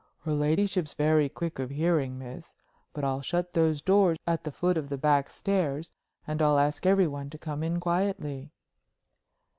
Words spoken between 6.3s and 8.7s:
I'll ask every one to come in quietly."